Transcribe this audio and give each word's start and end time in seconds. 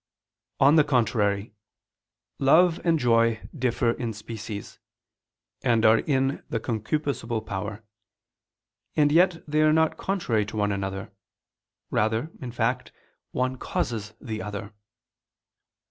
On 0.59 0.77
the 0.77 0.83
contrary, 0.83 1.53
Love 2.39 2.81
and 2.83 2.97
joy 2.97 3.47
differ 3.55 3.91
in 3.91 4.13
species, 4.13 4.79
and 5.61 5.85
are 5.85 5.99
in 5.99 6.41
the 6.49 6.59
concupiscible 6.59 7.45
power; 7.45 7.83
and 8.95 9.11
yet 9.11 9.43
they 9.47 9.61
are 9.61 9.71
not 9.71 9.97
contrary 9.97 10.43
to 10.47 10.57
one 10.57 10.71
another; 10.71 11.13
rather, 11.91 12.31
in 12.41 12.51
fact, 12.51 12.91
one 13.29 13.57
causes 13.59 14.15
the 14.19 14.41
other. 14.41 14.73